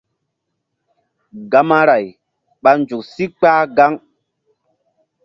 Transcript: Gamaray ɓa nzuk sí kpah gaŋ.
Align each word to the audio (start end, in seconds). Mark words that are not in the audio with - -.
Gamaray 1.51 2.05
ɓa 2.61 2.71
nzuk 2.79 3.01
sí 3.11 3.25
kpah 3.37 3.61
gaŋ. 3.75 3.93